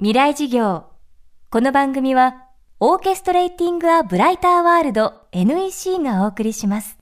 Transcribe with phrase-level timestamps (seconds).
[0.00, 0.84] 未来事業。
[1.50, 2.44] この番組は
[2.78, 6.98] オーケストレーティング・ア・ブライター・ワールド NEC がお送りします。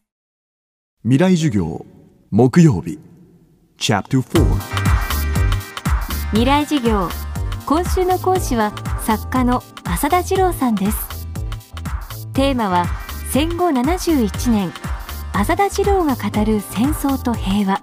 [1.03, 1.85] 未来授業
[2.31, 2.99] 木曜日。
[3.77, 4.45] チャプター
[6.31, 7.11] 未来事業。
[7.67, 8.73] 今週の講師は
[9.03, 11.27] 作家の浅田次郎さんです。
[12.33, 12.87] テーマは
[13.31, 14.73] 戦後71年。
[15.35, 17.79] 浅田次郎が語る戦争と平和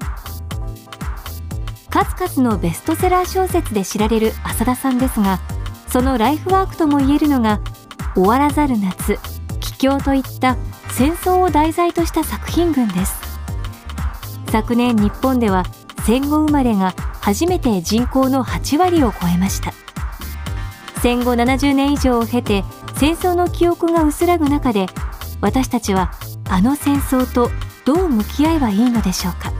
[1.94, 5.40] 数々のベストセラー小説で知られる浅田さんですが
[5.88, 7.60] そのライフワークともいえるのが
[8.18, 9.20] 「終わらざる夏」
[9.62, 10.58] 「帰郷」といった
[10.90, 13.22] 戦争を題材とした作品群です。
[14.52, 15.66] 昨年日本では
[16.04, 19.72] 戦後生まれが初めて人口の8割を超えました。
[21.04, 22.66] 戦後70年以上を経て
[22.98, 24.88] 戦争の記憶が薄らぐ中で
[25.42, 26.12] 私たちは
[26.50, 27.52] あの戦争と
[27.86, 29.53] どう向き合えばいいのでしょうか。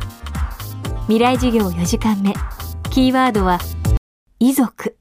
[1.06, 2.34] 未来授業4時間目。
[2.90, 3.60] キーワードは
[4.40, 4.96] 遺族。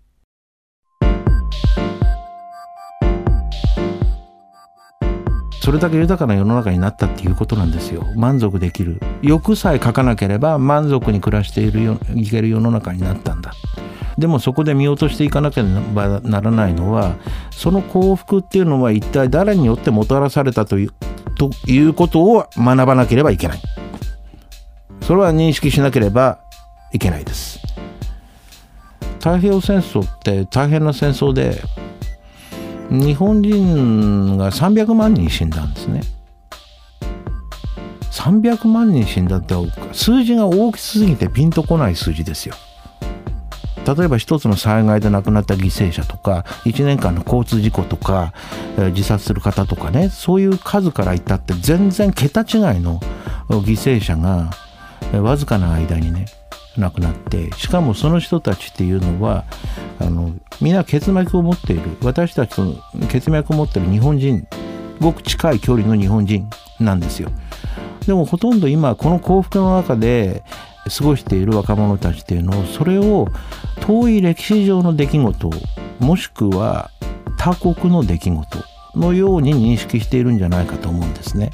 [5.60, 8.04] それだけ豊かな世の中になったっていうことなんですよ。
[8.16, 8.98] 満足できる。
[9.22, 13.52] 欲さえ書かなければ満足に暮らしているよいける世の中になったんだ。
[14.18, 17.14] でもそこで見落としていかなければならないのは
[17.52, 20.90] その幸福っていうのは一体誰によってもたらされたという
[21.36, 23.60] ということを学ばなければいけない。
[25.02, 26.38] それは認識しなければ
[26.92, 27.60] いけないです。
[29.18, 31.62] 太平洋戦争って大変な戦争で
[32.90, 36.00] 日本人が300万人死んだんですね。
[38.10, 39.54] 300万人死んだって
[39.92, 42.54] 数字が大きすぎてピンとこない数字ですよ。
[43.84, 48.32] 例えば一つの災害で亡くなった犠牲者とか1年間の交通事故とか、
[48.76, 53.00] 自殺する方とかねそういう数から言ったって全然桁違いの
[53.48, 54.50] 犠牲者が
[55.20, 56.26] わずかな間にね
[56.78, 59.44] 亡くなってしかもその人たちっていうのは
[59.98, 62.76] あのみんな血脈を持っている私たちと
[63.08, 64.46] 血脈を持っている日本人
[65.00, 66.48] ごく近い距離の日本人
[66.80, 67.30] なんですよ
[68.06, 70.42] でもほとんど今この幸福の中で
[70.96, 73.28] 過ごしている若者たちっていうのをそれを
[73.80, 75.50] 遠い歴史上の出来事
[76.00, 76.90] もしくは
[77.36, 81.50] 他国の出来事のように認識しているんじゃないかと思うんですね。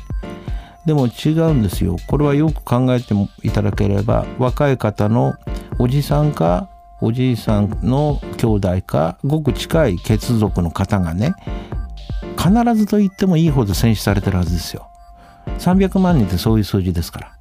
[0.89, 1.99] でも違うんですよ。
[2.07, 3.13] これはよく考えて
[3.43, 5.35] いただければ若い方の
[5.79, 6.71] おじさんか
[7.03, 11.35] おじいさんの兄弟かごく近い血族の方がね
[12.39, 14.89] 必ずと言ってもいいほど戦死されてるはずですよ。
[15.59, 17.39] 300万人ってそういう数字ですから。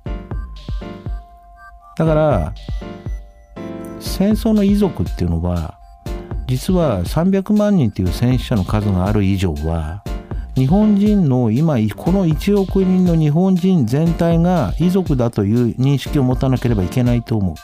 [1.95, 2.53] だから
[4.01, 5.79] 戦争の遺族っていうのは
[6.47, 10.03] 実は300万人っていう戦死者の数がある以上は
[10.57, 17.55] 日本人の今この1億人の日本人全体が遺族だという認識を持たなければいけないと思う。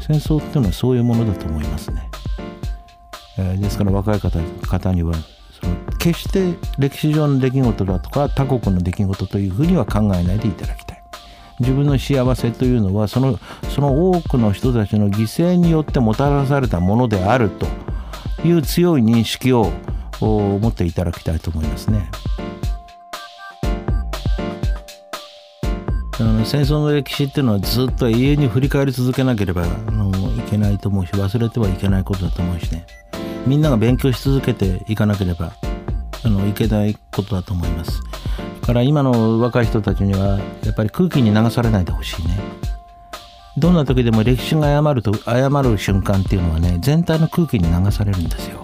[0.00, 2.08] 戦争っていうのはそういうものだと思いますね、
[3.36, 5.14] えー、ですから若い方方には
[5.60, 11.02] その決して歴史上の出来事だとか他国の出来事というふうには考えないでいただきたい。
[11.58, 13.40] 自分の幸せというのはその
[13.74, 17.66] その多くの人たちの犠牲によってもたらされたものであると
[18.46, 19.72] いう強い認識を
[20.24, 22.10] を持っていただきたいと思いますね。
[26.20, 32.86] あの戦争の歴史っていうのはずっと永遠に振り返り続けなければあのいけないと思うし忘れてはいけないことだと思うしね。
[33.46, 35.52] みんなが勉強し続けていかなければ
[36.24, 38.00] あのいけないことだと思います。
[38.60, 42.38] だから今の若い人たちにはやっぱり空気に流されないでほしいね。
[43.56, 48.63] どんな時でも歴史が誤ると誤る瞬間っていうのはね全体の空気に流されるんですよ。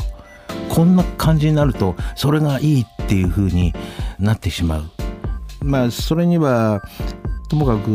[0.71, 3.75] こんな感じになるとそれがいいっていう風に
[4.19, 4.91] なってしまう。
[5.63, 6.81] まあそれには
[7.51, 7.91] ともかく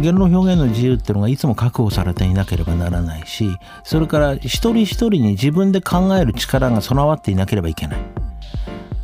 [0.00, 8.00] 言論表現の自由っていうのがいつも確保されていなければならないしそれから一人一人に自分で考える力が備わっていなければいけない。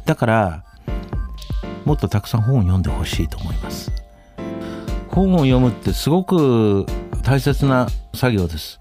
[0.04, 0.64] だから
[1.84, 3.92] もっとたくさん本を読んでほしいと思います。
[5.08, 6.86] 本を読むってすごく
[7.22, 8.78] 大切な作業です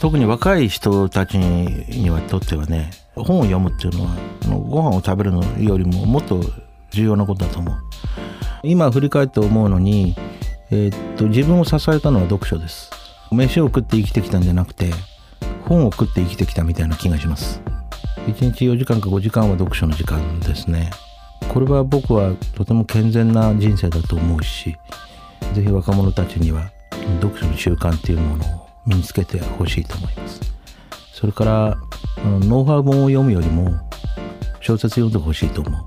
[0.00, 4.10] 特に若い人たちにはとってはね本を読むっていうのは
[4.68, 6.40] ご飯を食べるのよりももっと
[6.90, 7.74] 重要なことだと思う。
[8.62, 10.14] 今振り返って思うのに、
[10.70, 12.90] えー、っと自分を支えたのは読書です。
[13.32, 14.90] 飯を食って生きてきたんじゃなくて
[15.64, 17.60] 本を食って生きてきたみたいな気がします。
[18.26, 20.90] 1日4時間か5時間は読書の時間ですね。
[21.48, 24.76] これは僕はとても健全な人生だと思うし
[25.54, 26.70] 是非若者たちには
[27.20, 30.40] 読書の習慣っていうものを身につけてほしいと思います。
[31.12, 31.78] それから
[32.24, 33.72] ノウハウ本を読むよりも
[34.60, 35.82] 小説読んでほしいと思う。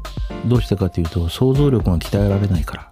[0.47, 2.92] どうしてかというと想像力が鍛えられないから。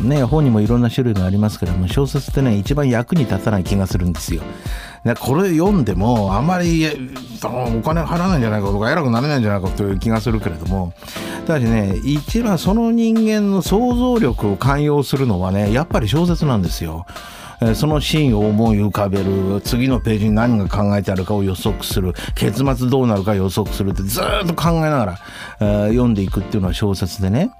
[0.00, 4.42] ね本にもいろんな種類がありますけども小説ってね一番役に立たない気がするんですよ。
[5.20, 6.84] これ読んでもあんまり
[7.44, 10.92] お金払わないんじゃないかとか偉くなれないんじゃないかという気がするけれども
[11.46, 17.06] ただしね一番その人間の想像力を寛容するのはねやっぱり小説なんですよ。
[17.60, 25.18] えそのシーンを思い浮かべる次のページに何が考えてあるかを予測する結末どうなるか予測するってずっと考えながら、
[25.60, 27.50] えー、読んでいくっていうのは小説でね、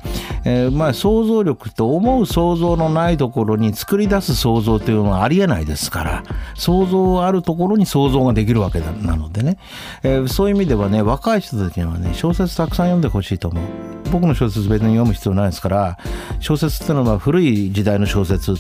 [0.45, 9.59] えー、まあ想像力と思う想像のないところに作り出す想像というのはありえないですから想像あるところに想像ができるわけなのでね、
[10.03, 13.97] えー、そういう意味ではね若い人たちにはね小説たくさん読んでほしいと思う。
[14.13, 15.99] 僕の小説別に読む必要ないですから
[16.41, 18.55] 小説っていうのは古い時代の小説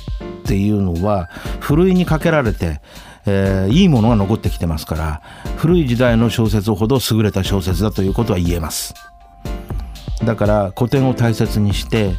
[0.46, 1.26] っていうのは
[1.58, 2.81] ふるいにかけられて、
[3.26, 5.22] えー、いいものが残ってきてますから
[5.56, 8.94] 古い時代の小説ほど優れた小説だということは言えます。
[10.25, 12.12] だから古典を大切にして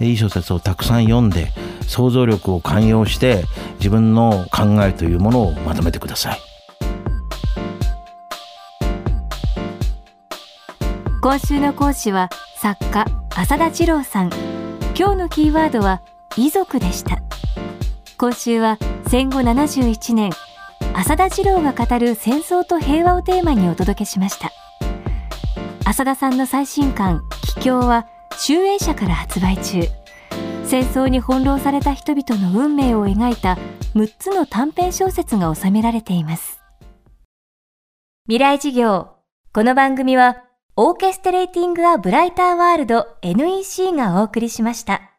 [0.00, 1.52] いい小説をたくさん読んで
[1.86, 3.44] 想像力を寛容して
[3.78, 6.38] 自分の考えというものをまとめてください。
[11.20, 14.30] 今週の講師は作家浅田次郎さん。
[14.96, 16.02] 今日のキーワードは
[16.36, 17.22] 遺族でした。
[18.22, 18.78] 今週は
[19.08, 20.30] 戦後71年
[20.94, 24.52] 浅田次郎が語る戦争と平和をテーマにお届けしました。
[25.84, 27.24] 浅田さんの最新刊
[27.56, 28.06] 「帰郷」は
[28.38, 29.80] 集英社から発売中。
[30.64, 33.58] 戦争に翻弄された人々の運命を描いた
[33.96, 36.60] 6つの短編小説が収められています。
[38.26, 39.16] 未来事業
[39.52, 40.44] この番組は
[40.76, 45.11] オーケストレーティング・ア・ブライター・ワールド NEC がお送りしました。